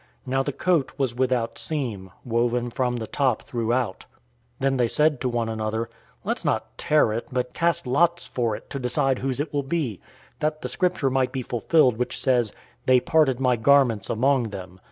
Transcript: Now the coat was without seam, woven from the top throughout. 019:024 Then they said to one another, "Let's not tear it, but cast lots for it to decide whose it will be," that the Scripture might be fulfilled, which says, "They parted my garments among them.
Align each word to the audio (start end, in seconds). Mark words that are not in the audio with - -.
Now 0.25 0.41
the 0.41 0.51
coat 0.51 0.93
was 0.97 1.13
without 1.13 1.59
seam, 1.59 2.09
woven 2.25 2.71
from 2.71 2.95
the 2.95 3.05
top 3.05 3.43
throughout. 3.43 4.05
019:024 4.59 4.59
Then 4.61 4.77
they 4.77 4.87
said 4.87 5.21
to 5.21 5.29
one 5.29 5.47
another, 5.47 5.91
"Let's 6.23 6.43
not 6.43 6.75
tear 6.75 7.13
it, 7.13 7.27
but 7.31 7.53
cast 7.53 7.85
lots 7.85 8.25
for 8.27 8.55
it 8.55 8.67
to 8.71 8.79
decide 8.79 9.19
whose 9.19 9.39
it 9.39 9.53
will 9.53 9.61
be," 9.61 10.01
that 10.39 10.63
the 10.63 10.69
Scripture 10.69 11.11
might 11.11 11.31
be 11.31 11.43
fulfilled, 11.43 11.97
which 11.99 12.19
says, 12.19 12.51
"They 12.87 12.99
parted 12.99 13.39
my 13.39 13.57
garments 13.57 14.09
among 14.09 14.45
them. 14.49 14.79